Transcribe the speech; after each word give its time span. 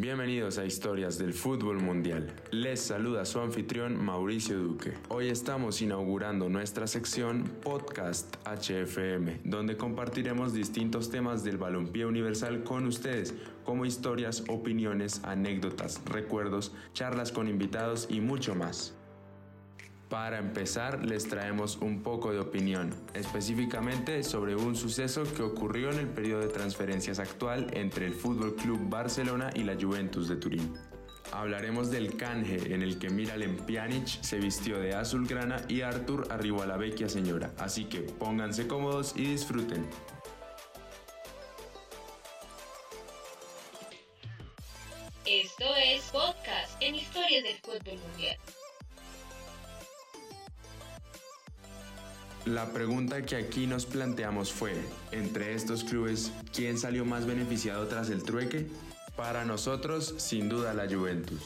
Bienvenidos 0.00 0.58
a 0.58 0.64
Historias 0.64 1.18
del 1.18 1.32
Fútbol 1.32 1.80
Mundial. 1.80 2.34
Les 2.50 2.80
saluda 2.80 3.24
su 3.24 3.38
anfitrión 3.38 3.96
Mauricio 3.96 4.58
Duque. 4.58 4.94
Hoy 5.08 5.28
estamos 5.28 5.80
inaugurando 5.82 6.48
nuestra 6.48 6.88
sección 6.88 7.44
Podcast 7.62 8.34
HFM, 8.44 9.40
donde 9.44 9.76
compartiremos 9.76 10.52
distintos 10.52 11.10
temas 11.10 11.44
del 11.44 11.58
balompié 11.58 12.06
universal 12.06 12.64
con 12.64 12.86
ustedes, 12.86 13.34
como 13.64 13.86
historias, 13.86 14.42
opiniones, 14.48 15.22
anécdotas, 15.22 16.02
recuerdos, 16.06 16.72
charlas 16.92 17.30
con 17.30 17.46
invitados 17.46 18.08
y 18.10 18.20
mucho 18.20 18.56
más. 18.56 18.94
Para 20.08 20.38
empezar, 20.38 21.04
les 21.04 21.26
traemos 21.26 21.76
un 21.76 22.02
poco 22.02 22.30
de 22.30 22.38
opinión, 22.38 22.94
específicamente 23.14 24.22
sobre 24.22 24.54
un 24.54 24.76
suceso 24.76 25.24
que 25.34 25.42
ocurrió 25.42 25.90
en 25.90 25.98
el 25.98 26.08
periodo 26.08 26.40
de 26.40 26.48
transferencias 26.48 27.18
actual 27.18 27.68
entre 27.72 28.06
el 28.06 28.14
Fútbol 28.14 28.54
Club 28.54 28.78
Barcelona 28.88 29.50
y 29.54 29.64
la 29.64 29.74
Juventus 29.80 30.28
de 30.28 30.36
Turín. 30.36 30.74
Hablaremos 31.32 31.90
del 31.90 32.16
canje 32.16 32.74
en 32.74 32.82
el 32.82 32.98
que 32.98 33.08
Miralem 33.08 33.56
Pjanic 33.56 34.06
se 34.06 34.38
vistió 34.38 34.78
de 34.78 34.94
azulgrana 34.94 35.62
y 35.68 35.80
Arthur 35.80 36.28
arribó 36.30 36.62
a 36.62 36.66
la 36.66 36.76
vecchia 36.76 37.08
señora, 37.08 37.52
así 37.58 37.86
que 37.86 38.00
pónganse 38.00 38.68
cómodos 38.68 39.14
y 39.16 39.24
disfruten. 39.24 39.88
Esto 45.24 45.64
es 45.76 46.02
Podcast 46.12 46.80
en 46.80 46.94
Historias 46.94 47.42
del 47.42 47.56
Fútbol 47.56 47.98
Mundial. 47.98 48.36
La 52.46 52.66
pregunta 52.74 53.22
que 53.22 53.36
aquí 53.36 53.66
nos 53.66 53.86
planteamos 53.86 54.52
fue, 54.52 54.74
entre 55.12 55.54
estos 55.54 55.82
clubes, 55.82 56.30
¿quién 56.52 56.76
salió 56.76 57.06
más 57.06 57.24
beneficiado 57.24 57.86
tras 57.86 58.10
el 58.10 58.22
trueque? 58.22 58.66
Para 59.16 59.46
nosotros, 59.46 60.14
sin 60.18 60.50
duda 60.50 60.74
la 60.74 60.86
Juventus. 60.86 61.40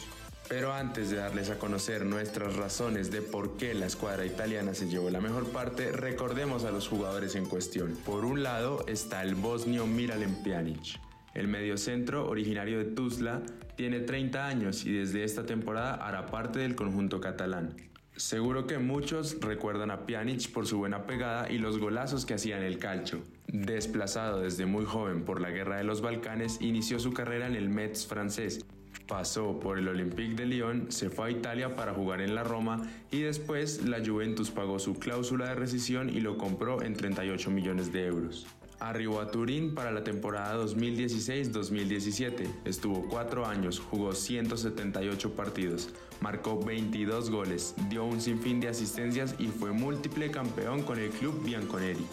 Pero 0.48 0.72
antes 0.72 1.10
de 1.10 1.18
darles 1.18 1.50
a 1.50 1.58
conocer 1.60 2.04
nuestras 2.04 2.56
razones 2.56 3.12
de 3.12 3.22
por 3.22 3.56
qué 3.56 3.74
la 3.74 3.86
escuadra 3.86 4.26
italiana 4.26 4.74
se 4.74 4.88
llevó 4.88 5.08
la 5.08 5.20
mejor 5.20 5.46
parte, 5.50 5.92
recordemos 5.92 6.64
a 6.64 6.72
los 6.72 6.88
jugadores 6.88 7.36
en 7.36 7.46
cuestión. 7.46 7.96
Por 8.04 8.24
un 8.24 8.42
lado 8.42 8.84
está 8.88 9.22
el 9.22 9.36
bosnio 9.36 9.86
Miralem 9.86 10.42
Pjanic. 10.42 10.98
El 11.32 11.46
mediocentro, 11.46 12.28
originario 12.28 12.78
de 12.78 12.86
Tuzla, 12.86 13.42
tiene 13.76 14.00
30 14.00 14.48
años 14.48 14.84
y 14.84 14.94
desde 14.94 15.22
esta 15.22 15.46
temporada 15.46 15.94
hará 15.94 16.26
parte 16.26 16.58
del 16.58 16.74
conjunto 16.74 17.20
catalán. 17.20 17.76
Seguro 18.18 18.66
que 18.66 18.78
muchos 18.78 19.38
recuerdan 19.40 19.92
a 19.92 20.04
Pjanic 20.04 20.50
por 20.50 20.66
su 20.66 20.78
buena 20.78 21.06
pegada 21.06 21.48
y 21.48 21.58
los 21.58 21.78
golazos 21.78 22.26
que 22.26 22.34
hacía 22.34 22.56
en 22.56 22.64
el 22.64 22.80
calcio. 22.80 23.20
Desplazado 23.46 24.40
desde 24.40 24.66
muy 24.66 24.84
joven 24.84 25.24
por 25.24 25.40
la 25.40 25.50
Guerra 25.50 25.76
de 25.76 25.84
los 25.84 26.00
Balcanes, 26.00 26.60
inició 26.60 26.98
su 26.98 27.12
carrera 27.12 27.46
en 27.46 27.54
el 27.54 27.68
Metz 27.68 28.08
francés. 28.08 28.66
Pasó 29.06 29.60
por 29.60 29.78
el 29.78 29.86
Olympique 29.86 30.34
de 30.34 30.46
Lyon, 30.46 30.90
se 30.90 31.10
fue 31.10 31.28
a 31.28 31.30
Italia 31.30 31.76
para 31.76 31.94
jugar 31.94 32.20
en 32.20 32.34
la 32.34 32.42
Roma 32.42 32.82
y 33.12 33.20
después 33.20 33.84
la 33.84 34.04
Juventus 34.04 34.50
pagó 34.50 34.80
su 34.80 34.94
cláusula 34.94 35.50
de 35.50 35.54
rescisión 35.54 36.10
y 36.10 36.18
lo 36.18 36.38
compró 36.38 36.82
en 36.82 36.94
38 36.94 37.52
millones 37.52 37.92
de 37.92 38.06
euros. 38.06 38.48
A 38.80 38.92
Turín 39.32 39.74
para 39.74 39.90
la 39.90 40.04
temporada 40.04 40.56
2016-2017. 40.64 42.48
Estuvo 42.64 43.08
cuatro 43.08 43.44
años, 43.44 43.80
jugó 43.80 44.14
178 44.14 45.32
partidos, 45.34 45.90
marcó 46.20 46.58
22 46.64 47.30
goles, 47.30 47.74
dio 47.88 48.04
un 48.04 48.20
sinfín 48.20 48.60
de 48.60 48.68
asistencias 48.68 49.34
y 49.38 49.48
fue 49.48 49.72
múltiple 49.72 50.30
campeón 50.30 50.82
con 50.84 50.98
el 50.98 51.10
club 51.10 51.42
Bianconeri. 51.44 52.06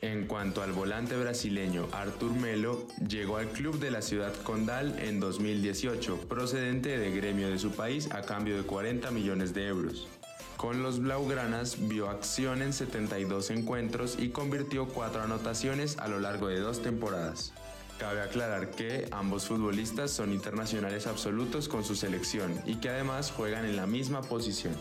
En 0.00 0.26
cuanto 0.26 0.62
al 0.62 0.72
volante 0.72 1.16
brasileño 1.16 1.88
Artur 1.90 2.32
Melo, 2.34 2.86
llegó 3.08 3.38
al 3.38 3.48
club 3.48 3.78
de 3.80 3.90
la 3.90 4.02
ciudad 4.02 4.34
condal 4.42 4.96
en 5.00 5.18
2018, 5.18 6.28
procedente 6.28 6.98
de 6.98 7.10
gremio 7.10 7.48
de 7.48 7.58
su 7.58 7.72
país 7.72 8.12
a 8.12 8.22
cambio 8.22 8.56
de 8.56 8.62
40 8.62 9.10
millones 9.10 9.54
de 9.54 9.66
euros. 9.66 10.06
Con 10.56 10.82
los 10.82 11.00
Blaugranas 11.00 11.86
vio 11.86 12.08
acción 12.08 12.62
en 12.62 12.72
72 12.72 13.50
encuentros 13.50 14.16
y 14.18 14.30
convirtió 14.30 14.88
cuatro 14.88 15.20
anotaciones 15.22 15.98
a 15.98 16.08
lo 16.08 16.18
largo 16.18 16.48
de 16.48 16.60
dos 16.60 16.82
temporadas. 16.82 17.52
Cabe 17.98 18.22
aclarar 18.22 18.70
que 18.70 19.06
ambos 19.10 19.46
futbolistas 19.46 20.10
son 20.10 20.32
internacionales 20.32 21.06
absolutos 21.06 21.68
con 21.68 21.84
su 21.84 21.94
selección 21.94 22.54
y 22.64 22.76
que 22.76 22.88
además 22.88 23.32
juegan 23.32 23.66
en 23.66 23.76
la 23.76 23.86
misma 23.86 24.22
posición. 24.22 24.74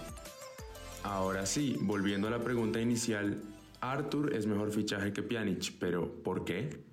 Ahora 1.03 1.45
sí, 1.45 1.78
volviendo 1.81 2.29
a 2.29 2.31
la 2.31 2.39
pregunta 2.39 2.79
inicial, 2.79 3.41
Arthur 3.81 4.33
es 4.33 4.47
mejor 4.47 4.72
fichaje 4.72 5.11
que 5.11 5.23
Pjanic, 5.23 5.73
pero 5.78 6.23
¿por 6.23 6.45
qué? 6.45 6.83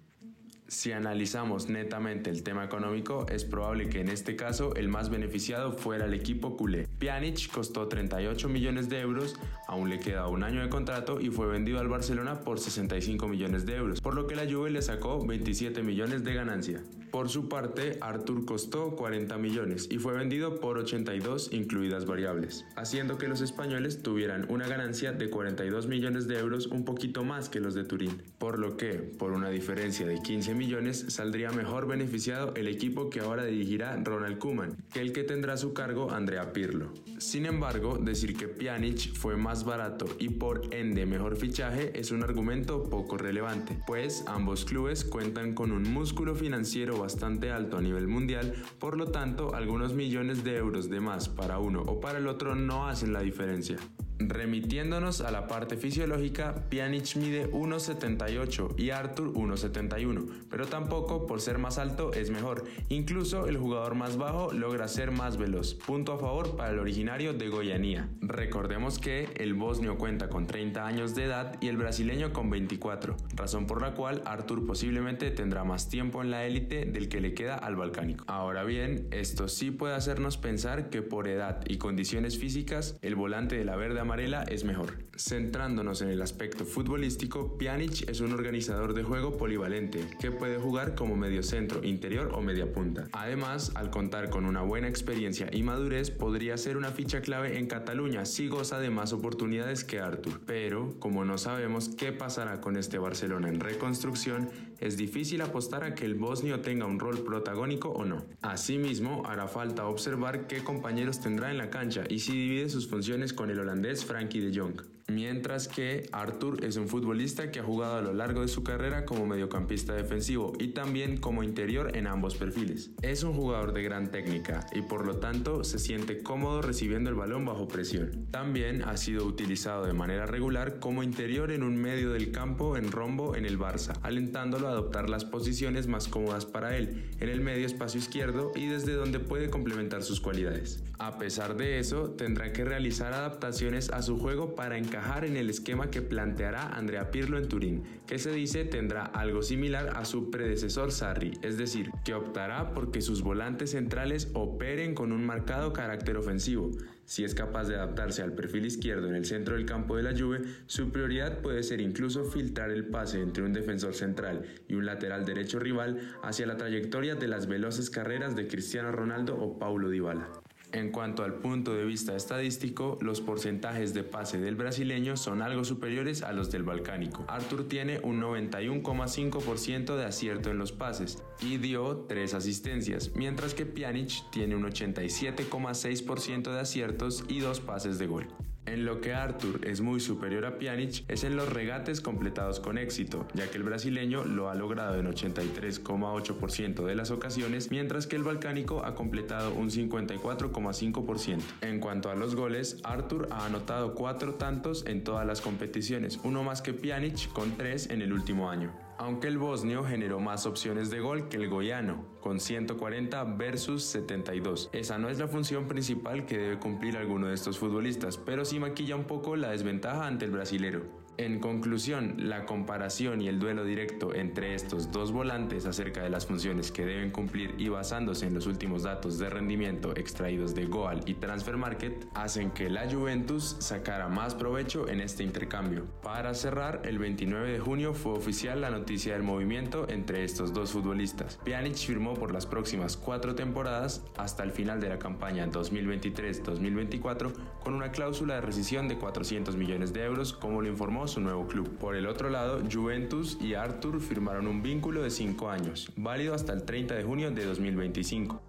Si 0.72 0.91
analizamos 0.91 1.69
netamente 1.69 2.31
el 2.31 2.43
tema 2.43 2.65
económico, 2.65 3.27
es 3.28 3.44
probable 3.44 3.91
que 3.91 4.00
en 4.00 4.09
este 4.09 4.37
caso 4.37 4.75
el 4.75 4.88
más 4.88 5.10
beneficiado 5.10 5.72
fuera 5.72 6.06
el 6.06 6.15
equipo 6.15 6.56
culé. 6.56 6.88
Pjanic 6.99 7.53
costó 7.53 7.88
38 7.88 8.49
millones 8.49 8.88
de 8.88 9.00
euros, 9.00 9.37
aún 9.69 9.91
le 9.91 10.00
queda 10.00 10.28
un 10.28 10.43
año 10.43 10.62
de 10.62 10.71
contrato 10.71 11.21
y 11.21 11.28
fue 11.28 11.47
vendido 11.47 11.78
al 11.78 11.88
Barcelona 11.88 12.41
por 12.41 12.59
65 12.59 13.28
millones 13.28 13.66
de 13.66 13.77
euros, 13.77 14.00
por 14.00 14.15
lo 14.15 14.27
que 14.27 14.34
la 14.34 14.50
Juve 14.50 14.71
le 14.71 14.81
sacó 14.81 15.22
27 15.22 15.82
millones 15.82 16.25
de 16.25 16.32
ganancia. 16.32 16.82
Por 17.11 17.28
su 17.28 17.50
parte, 17.50 17.99
Arthur 18.00 18.47
costó 18.47 18.97
40 18.97 19.37
millones 19.37 19.87
y 19.91 19.99
fue 19.99 20.15
vendido 20.15 20.59
por 20.59 20.78
82 20.78 21.53
incluidas 21.53 22.06
variables, 22.06 22.65
haciendo 22.75 23.19
que 23.19 23.28
los 23.28 23.43
españoles 23.43 24.03
tuvieran 24.03 24.47
una 24.49 24.66
ganancia 24.66 25.12
de 25.12 25.28
42 25.28 25.87
millones 25.87 26.27
de 26.27 26.38
euros 26.38 26.69
un 26.69 26.87
poquito 26.87 27.22
más 27.22 27.50
que 27.50 27.61
los 27.61 27.75
de 27.75 27.84
Turín, 27.84 28.22
por 28.38 28.59
lo 28.59 28.78
que, 28.78 28.94
por 28.94 29.32
una 29.32 29.50
diferencia 29.50 30.06
de 30.06 30.22
15 30.22 30.55
millones, 30.55 30.62
saldría 31.11 31.50
mejor 31.50 31.87
beneficiado 31.87 32.55
el 32.55 32.69
equipo 32.69 33.11
que 33.11 33.21
ahora 33.21 33.45
dirigirá 33.45 33.97
Ronald 34.03 34.39
Koeman, 34.39 34.77
que 34.93 35.00
el 35.00 35.12
que 35.12 35.25
tendrá 35.25 35.55
a 35.55 35.56
su 35.56 35.73
cargo 35.73 36.11
Andrea 36.11 36.53
Pirlo. 36.53 36.93
Sin 37.19 37.47
embargo, 37.47 37.99
decir 37.99 38.37
que 38.37 38.49
Pjanic 38.49 39.15
fue 39.15 39.37
más 39.37 39.65
barato 39.65 40.06
y 40.19 40.28
por 40.28 40.73
ende 40.73 41.06
mejor 41.06 41.37
fichaje 41.37 41.99
es 41.99 42.11
un 42.11 42.23
argumento 42.23 42.84
poco 42.84 43.17
relevante, 43.17 43.78
pues 43.87 44.25
ambos 44.27 44.65
clubes 44.65 45.05
cuentan 45.05 45.55
con 45.55 45.73
un 45.73 45.83
músculo 45.93 46.34
financiero 46.34 46.99
bastante 46.99 47.50
alto 47.50 47.77
a 47.77 47.83
nivel 47.83 48.09
mundial, 48.09 48.55
por 48.79 48.97
lo 48.97 49.06
tanto 49.06 49.55
algunos 49.55 49.94
millones 49.94 50.44
de 50.44 50.56
euros 50.56 50.89
de 50.89 51.00
más 51.00 51.29
para 51.29 51.59
uno 51.59 51.83
o 51.83 52.00
para 52.00 52.19
el 52.19 52.27
otro 52.27 52.55
no 52.55 52.89
hacen 52.89 53.12
la 53.12 53.21
diferencia. 53.21 53.79
Remitiéndonos 54.19 55.21
a 55.21 55.31
la 55.31 55.47
parte 55.49 55.77
fisiológica, 55.77 56.55
Pjanic 56.69 57.17
mide 57.17 57.50
1,78 57.50 58.78
y 58.78 58.91
Arthur 58.91 59.33
1,71, 59.33 60.47
pero 60.49 60.67
tampoco 60.67 61.27
por 61.27 61.41
ser 61.41 61.59
más 61.59 61.78
alto 61.78 62.12
es 62.12 62.31
mejor. 62.31 62.65
Incluso 62.89 63.47
el 63.47 63.56
jugador 63.56 63.95
más 63.95 64.17
bajo 64.17 64.53
logra 64.53 64.89
ser 64.89 65.11
más 65.11 65.37
veloz, 65.37 65.75
punto 65.75 66.12
a 66.12 66.19
favor 66.19 66.56
para 66.56 66.71
el 66.71 66.78
originario 66.78 67.33
de 67.33 67.49
Goianía. 67.49 68.09
Recordemos 68.21 68.99
que 68.99 69.28
el 69.37 69.55
bosnio 69.55 69.99
cuenta 69.99 70.29
con 70.29 70.47
30 70.47 70.87
años 70.87 71.15
de 71.15 71.25
edad 71.25 71.56
y 71.61 71.69
el 71.69 71.77
brasileño 71.77 72.33
con 72.33 72.50
24, 72.50 73.17
razón 73.34 73.67
por 73.67 73.83
la 73.83 73.94
cual 73.94 74.23
Arthur 74.25 74.67
posiblemente 74.67 75.31
tendrá 75.31 75.65
más 75.65 75.89
tiempo 75.89 76.23
en 76.23 76.31
la 76.31 76.44
élite 76.44 76.84
del 76.84 77.09
que 77.09 77.21
le 77.21 77.34
queda 77.34 77.56
al 77.56 77.77
balcánico. 77.77 78.25
Ahora 78.29 78.65
bien, 78.65 79.09
esto 79.11 79.49
sí 79.49 79.71
puede 79.71 79.94
hacernos 79.94 80.37
pensar 80.37 80.91
que 80.91 81.03
por 81.03 81.29
edad 81.29 81.62
y 81.67 81.79
condiciones 81.79 82.39
físicas, 82.39 82.97
el 83.03 83.15
volante 83.15 83.56
de 83.56 83.65
la 83.65 83.77
verde 83.77 84.00
amarela 84.03 84.43
es 84.45 84.65
mejor. 84.65 84.99
Centrándonos 85.17 86.03
en 86.03 86.09
el 86.09 86.23
aspecto 86.23 86.65
futbolístico, 86.65 87.57
Pjanic 87.59 88.09
es 88.09 88.21
un 88.21 88.33
organizador 88.33 88.95
de 88.95 89.03
juego 89.03 89.37
polivalente 89.37 90.07
que 90.21 90.31
puede 90.31 90.59
jugar 90.59 90.95
como 90.95 91.17
mediocentro, 91.17 91.83
interior 91.85 92.33
o 92.35 92.41
media 92.41 92.73
punta. 92.73 93.09
Además, 93.12 93.73
al 93.75 93.91
contar 93.91 94.31
con 94.31 94.47
una 94.47 94.62
buena 94.62 94.89
experiencia 94.89 95.49
y 95.53 95.62
madurez, 95.62 96.11
podría 96.11 96.57
ser 96.57 96.77
una 96.77 96.91
ficha 96.91 97.21
clave 97.21 97.59
en 97.59 97.67
Cataluña 97.67 98.25
si 98.25 98.49
goza 98.49 98.79
de 98.79 98.91
más 98.91 99.12
oportunidades 99.12 99.85
que 99.85 100.01
Artur. 100.01 100.41
Pero, 100.47 100.99
como 100.99 101.25
no 101.25 101.39
sabemos 101.39 101.89
qué 101.89 102.12
pasará 102.12 102.61
con 102.61 102.77
este 102.77 102.99
Barcelona 102.99 103.49
en 103.49 103.61
reconstrucción, 103.61 104.51
es 104.82 104.97
difícil 104.97 105.41
apostar 105.43 105.84
a 105.84 105.94
que 105.94 106.04
el 106.04 106.15
bosnio 106.15 106.60
tenga 106.60 106.87
un 106.87 106.98
rol 106.98 107.22
protagónico 107.22 107.91
o 107.91 108.04
no. 108.04 108.26
Asimismo, 108.43 109.22
hará 109.26 109.47
falta 109.47 109.87
observar 109.87 110.49
qué 110.49 110.64
compañeros 110.64 111.20
tendrá 111.20 111.50
en 111.50 111.58
la 111.58 111.70
cancha 111.70 112.02
y 112.08 112.19
si 112.19 112.32
divide 112.32 112.69
sus 112.69 112.88
funciones 112.88 113.32
con 113.32 113.50
el 113.50 113.61
holandés 113.61 114.05
Frankie 114.05 114.40
de 114.40 114.58
Jong. 114.58 114.82
Mientras 115.08 115.69
que 115.69 116.08
Arthur 116.12 116.64
es 116.64 116.76
un 116.76 116.88
futbolista 116.88 117.50
que 117.50 117.60
ha 117.60 117.64
jugado 117.64 117.96
a 117.96 118.02
lo 118.02 118.14
largo 118.14 118.43
de 118.43 118.49
su 118.49 118.62
carrera 118.62 119.04
como 119.04 119.26
mediocampista 119.26 119.94
defensivo 119.94 120.52
y 120.58 120.69
también 120.69 121.16
como 121.16 121.43
interior 121.43 121.96
en 121.96 122.06
ambos 122.06 122.37
perfiles. 122.37 122.90
Es 123.02 123.25
un 123.25 123.34
jugador 123.34 123.72
de 123.72 123.82
gran 123.82 124.10
técnica 124.10 124.66
y 124.72 124.82
por 124.82 125.04
lo 125.04 125.16
tanto 125.16 125.64
se 125.64 125.78
siente 125.78 126.22
cómodo 126.22 126.62
recibiendo 126.62 127.10
el 127.10 127.16
balón 127.16 127.44
bajo 127.44 127.66
presión. 127.66 128.26
También 128.31 128.82
ha 128.82 128.96
sido 128.96 129.26
utilizado 129.26 129.84
de 129.84 129.93
manera 129.93 130.26
regular 130.26 130.78
como 130.78 131.02
interior 131.02 131.50
en 131.50 131.62
un 131.62 131.76
medio 131.76 132.12
del 132.12 132.31
campo 132.31 132.76
en 132.76 132.93
rombo 132.93 133.34
en 133.34 133.44
el 133.44 133.58
Barça, 133.58 133.99
alentándolo 134.02 134.69
a 134.69 134.72
adoptar 134.72 135.10
las 135.10 135.25
posiciones 135.25 135.88
más 135.88 136.06
cómodas 136.06 136.46
para 136.46 136.76
él, 136.76 137.10
en 137.19 137.28
el 137.28 137.40
medio 137.40 137.66
espacio 137.66 137.99
izquierdo 137.99 138.52
y 138.54 138.66
desde 138.66 138.93
donde 138.93 139.19
puede 139.19 139.50
complementar 139.50 140.02
sus 140.02 140.20
cualidades. 140.20 140.84
A 140.99 141.19
pesar 141.19 141.56
de 141.56 141.81
eso, 141.81 142.10
tendrá 142.10 142.52
que 142.52 142.64
realizar 142.64 143.12
adaptaciones 143.12 143.90
a 143.90 144.02
su 144.02 144.19
juego 144.19 144.54
para 144.54 144.78
encontrar 144.78 144.92
encajar 144.93 145.25
en 145.25 145.39
el 145.39 145.49
esquema 145.49 145.91
que 145.91 146.03
planteará 146.03 146.69
Andrea 146.69 147.11
Pirlo 147.11 147.39
en 147.39 147.49
Turín, 147.49 147.83
que 148.06 148.19
se 148.19 148.31
dice 148.31 148.67
tendrá 148.67 149.06
algo 149.06 149.41
similar 149.41 149.94
a 149.97 150.05
su 150.05 150.31
predecesor 150.31 150.93
Sarri, 150.93 151.33
es 151.41 151.56
decir, 151.56 151.91
que 152.05 152.12
optará 152.12 152.75
por 152.75 152.91
que 152.91 153.00
sus 153.00 153.23
volantes 153.23 153.71
centrales 153.71 154.29
operen 154.35 154.94
con 154.94 155.12
un 155.12 155.25
marcado 155.25 155.73
carácter 155.73 156.19
ofensivo. 156.19 156.73
Si 157.06 157.25
es 157.25 157.35
capaz 157.35 157.69
de 157.69 157.77
adaptarse 157.77 158.23
al 158.23 158.35
perfil 158.35 158.67
izquierdo 158.67 159.09
en 159.09 159.15
el 159.15 159.25
centro 159.25 159.56
del 159.56 159.65
campo 159.65 159.97
de 159.97 160.03
la 160.03 160.15
Juve, 160.15 160.43
su 160.67 160.93
prioridad 160.93 161.41
puede 161.41 161.62
ser 161.62 161.81
incluso 161.81 162.25
filtrar 162.25 162.71
el 162.71 162.88
pase 162.88 163.23
entre 163.23 163.45
un 163.45 163.55
defensor 163.55 163.95
central 163.95 164.43
y 164.69 164.75
un 164.75 164.85
lateral 164.85 165.25
derecho 165.25 165.59
rival 165.59 166.17
hacia 166.23 166.47
la 166.47 166.59
trayectoria 166.59 167.15
de 167.15 167.29
las 167.29 167.47
veloces 167.47 167.88
carreras 167.88 168.37
de 168.37 168.47
Cristiano 168.47 168.93
Ronaldo 168.93 169.37
o 169.37 169.59
Paulo 169.59 169.88
Dybala. 169.88 170.29
En 170.73 170.91
cuanto 170.91 171.23
al 171.23 171.35
punto 171.35 171.75
de 171.75 171.85
vista 171.85 172.17
estadístico, 172.17 172.97
los 173.03 173.21
porcentajes 173.21 173.93
de 173.93 174.05
pase 174.05 174.39
del 174.39 174.57
brasileño 174.57 175.19
son 175.19 175.43
algo 175.43 175.65
superiores 175.65 176.23
a 176.23 176.33
los 176.33 176.51
del 176.51 176.63
balcánico. 176.63 177.27
Arthur 177.29 177.69
tiene 177.69 178.01
un 178.03 178.23
91,5% 178.23 179.97
de 179.97 180.05
acierto 180.07 180.51
en 180.51 180.57
los 180.57 180.73
pases 180.73 181.23
y 181.43 181.59
dio 181.59 182.07
3 182.09 182.33
asistencias, 182.33 183.13
mientras 183.15 183.53
que 183.53 183.67
Pjanic 183.67 184.31
tiene 184.31 184.57
un 184.57 184.65
87,6% 184.65 186.53
de 186.53 186.61
aciertos 186.61 187.25
y 187.29 187.41
2 187.41 187.61
pases 187.61 187.99
de 187.99 188.07
gol. 188.07 188.29
En 188.64 188.85
lo 188.85 189.00
que 189.00 189.12
Arthur 189.12 189.67
es 189.67 189.81
muy 189.81 189.99
superior 189.99 190.47
a 190.47 190.56
Pjanic 190.59 191.05
es 191.09 191.25
en 191.25 191.35
los 191.35 191.53
regates 191.53 192.00
completados 192.00 192.61
con 192.61 192.79
éxito, 192.79 193.26
ya 193.35 193.50
que 193.50 193.59
el 193.59 193.64
brasileño 193.64 194.25
lo 194.25 194.49
ha 194.49 194.55
logrado 194.55 195.00
en 195.00 195.06
83,8% 195.06 196.85
de 196.85 196.94
las 196.94 197.11
ocasiones, 197.11 197.73
mientras 197.73 198.06
que 198.06 198.14
el 198.14 198.23
balcánico 198.23 198.85
ha 198.85 198.94
completado 198.94 199.53
un 199.53 199.69
54,5%. 199.70 201.41
En 201.62 201.81
cuanto 201.81 202.11
a 202.11 202.14
los 202.14 202.37
goles, 202.37 202.79
Arthur 202.85 203.29
ha 203.32 203.47
anotado 203.47 203.94
4 203.94 204.35
tantos 204.35 204.87
en 204.87 205.03
todas 205.03 205.26
las 205.26 205.41
competiciones, 205.41 206.20
uno 206.23 206.44
más 206.44 206.62
que 206.62 206.73
Pjanic 206.73 207.32
con 207.32 207.56
3 207.56 207.91
en 207.91 208.03
el 208.03 208.12
último 208.12 208.49
año 208.49 208.73
aunque 209.02 209.26
el 209.26 209.37
bosnio 209.37 209.82
generó 209.82 210.20
más 210.20 210.46
opciones 210.46 210.88
de 210.88 211.00
gol 211.00 211.28
que 211.28 211.37
el 211.37 211.49
goiano, 211.49 212.04
con 212.20 212.38
140 212.38 213.25
versus 213.37 213.82
72. 213.84 214.70
Esa 214.72 214.96
no 214.96 215.08
es 215.08 215.19
la 215.19 215.26
función 215.26 215.66
principal 215.66 216.25
que 216.25 216.38
debe 216.38 216.58
cumplir 216.60 216.96
alguno 216.96 217.26
de 217.26 217.34
estos 217.34 217.58
futbolistas, 217.58 218.16
pero 218.16 218.44
sí 218.44 218.60
maquilla 218.60 218.94
un 218.94 219.04
poco 219.04 219.34
la 219.34 219.50
desventaja 219.50 220.06
ante 220.06 220.25
el 220.25 220.31
brasilero. 220.31 221.01
En 221.19 221.41
conclusión, 221.41 222.14
la 222.17 222.47
comparación 222.47 223.20
y 223.20 223.29
el 223.29 223.38
duelo 223.38 223.64
directo 223.64 224.14
entre 224.14 224.55
estos 224.55 224.91
dos 224.91 225.12
volantes 225.12 225.67
acerca 225.67 226.03
de 226.03 226.09
las 226.09 226.25
funciones 226.25 226.73
que 226.73 226.87
deben 226.87 227.11
cumplir 227.11 227.55
y 227.59 227.69
basándose 227.69 228.26
en 228.26 228.32
los 228.32 228.47
últimos 228.47 228.85
datos 228.85 229.19
de 229.19 229.29
rendimiento 229.29 229.94
extraídos 229.94 230.55
de 230.55 230.64
Goal 230.64 231.03
y 231.05 231.12
Transfer 231.14 231.59
Market 231.59 232.09
hacen 232.14 232.50
que 232.50 232.70
la 232.70 232.91
Juventus 232.91 233.56
sacara 233.59 234.09
más 234.09 234.35
provecho 234.35 234.88
en 234.88 235.03
este 235.03 235.23
intercambio. 235.23 235.85
Para 236.03 236.32
cerrar, 236.32 236.81
el 236.87 236.99
29 236.99 237.53
de 237.53 237.61
junio 237.61 237.93
fue 237.93 238.12
oficial 238.12 238.62
la 238.62 238.70
noticia 238.70 239.12
del 239.12 239.23
movimiento 239.23 239.87
entre 239.91 240.25
estos 240.25 240.55
dos 240.55 240.73
futbolistas. 240.73 241.38
Pjanic 241.44 241.76
firmó 241.76 242.14
por 242.14 242.32
las 242.32 242.47
próximas 242.47 242.97
cuatro 242.97 243.35
temporadas 243.35 244.03
hasta 244.17 244.44
el 244.44 244.50
final 244.50 244.81
de 244.81 244.88
la 244.88 244.99
campaña 244.99 245.47
2023-2024 245.50 247.32
con 247.62 247.75
una 247.75 247.93
cláusula 247.93 248.37
de 248.37 248.41
rescisión 248.41 248.88
de 248.88 248.97
400 248.97 249.56
millones 249.56 249.93
de 249.93 250.05
euros 250.05 250.32
como 250.32 250.62
lo 250.62 250.69
informó 250.69 251.01
su 251.06 251.20
nuevo 251.20 251.46
club. 251.46 251.76
Por 251.78 251.96
el 251.96 252.06
otro 252.06 252.31
lado, 252.31 252.62
Juventus 252.70 253.38
y 253.40 253.54
Arthur 253.54 254.00
firmaron 254.00 254.46
un 254.46 254.62
vínculo 254.62 255.02
de 255.02 255.10
5 255.10 255.50
años, 255.50 255.93
válido 255.96 256.34
hasta 256.34 256.52
el 256.52 256.64
30 256.64 256.94
de 256.94 257.04
junio 257.04 257.31
de 257.31 257.44
2025. 257.44 258.43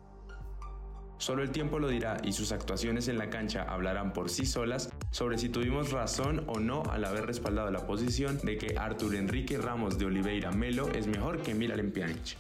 Solo 1.18 1.42
el 1.42 1.52
tiempo 1.52 1.80
lo 1.80 1.88
dirá 1.88 2.18
y 2.24 2.34
sus 2.34 2.52
actuaciones 2.52 3.08
en 3.08 3.18
la 3.18 3.30
cancha 3.30 3.64
hablarán 3.64 4.12
por 4.12 4.30
sí 4.30 4.46
solas 4.46 4.90
sobre 5.12 5.38
si 5.38 5.48
tuvimos 5.48 5.92
razón 5.92 6.44
o 6.48 6.60
no 6.60 6.84
al 6.90 7.06
haber 7.06 7.26
respaldado 7.26 7.72
la 7.72 7.88
posición 7.88 8.40
de 8.44 8.58
que 8.58 8.78
Arthur 8.78 9.16
Enrique 9.16 9.58
Ramos 9.58 9.98
de 9.98 10.06
Oliveira 10.06 10.52
Melo 10.52 10.90
es 10.90 11.08
mejor 11.08 11.42
que 11.42 11.54
Miralem 11.54 11.94
Pjanic. 11.94 12.36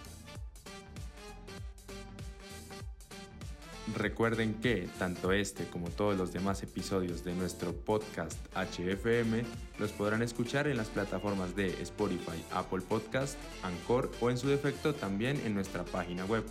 Recuerden 3.95 4.55
que 4.55 4.89
tanto 4.97 5.31
este 5.33 5.65
como 5.65 5.89
todos 5.89 6.17
los 6.17 6.31
demás 6.31 6.63
episodios 6.63 7.25
de 7.25 7.35
nuestro 7.35 7.73
podcast 7.73 8.39
HFM 8.55 9.43
los 9.77 9.91
podrán 9.91 10.21
escuchar 10.21 10.67
en 10.67 10.77
las 10.77 10.87
plataformas 10.87 11.53
de 11.55 11.81
Spotify, 11.81 12.41
Apple 12.51 12.81
Podcast, 12.87 13.37
Anchor 13.61 14.09
o 14.21 14.29
en 14.29 14.37
su 14.37 14.47
defecto 14.47 14.95
también 14.95 15.41
en 15.45 15.53
nuestra 15.53 15.83
página 15.83 16.23
web 16.25 16.45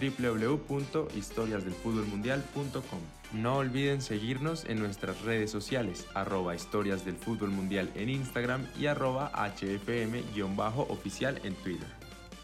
www.historiasdelfutbolmundial.com. 0.00 3.00
No 3.34 3.58
olviden 3.58 4.02
seguirnos 4.02 4.64
en 4.64 4.80
nuestras 4.80 5.20
redes 5.22 5.52
sociales, 5.52 6.06
arroba 6.14 6.56
historias 6.56 7.04
del 7.04 7.16
fútbol 7.16 7.50
mundial 7.50 7.90
en 7.94 8.08
Instagram 8.08 8.66
y 8.78 8.86
arroba 8.86 9.30
hfm-oficial 9.32 11.40
en 11.44 11.54
Twitter. 11.54 12.01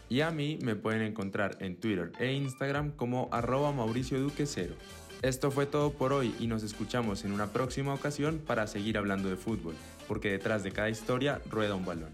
Y 0.09 0.21
a 0.21 0.31
mí 0.31 0.57
me 0.63 0.75
pueden 0.75 1.03
encontrar 1.03 1.57
en 1.59 1.79
Twitter 1.79 2.11
e 2.19 2.33
Instagram 2.33 2.91
como 2.91 3.29
arroba 3.31 3.71
Mauricio 3.71 4.19
Duque 4.19 4.47
Cero. 4.47 4.73
Esto 5.21 5.51
fue 5.51 5.67
todo 5.67 5.91
por 5.91 6.13
hoy 6.13 6.33
y 6.39 6.47
nos 6.47 6.63
escuchamos 6.63 7.25
en 7.25 7.31
una 7.31 7.53
próxima 7.53 7.93
ocasión 7.93 8.39
para 8.39 8.65
seguir 8.65 8.97
hablando 8.97 9.29
de 9.29 9.35
fútbol, 9.35 9.75
porque 10.07 10.31
detrás 10.31 10.63
de 10.63 10.71
cada 10.71 10.89
historia 10.89 11.41
rueda 11.49 11.75
un 11.75 11.85
balón. 11.85 12.09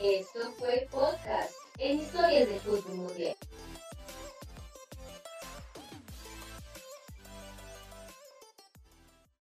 Esto 0.00 0.52
fue 0.58 0.88
podcast 0.90 1.54
en 1.78 2.00
Historias 2.00 2.48
de 2.48 2.58
Fútbol 2.60 2.96
Mundial. 2.96 3.36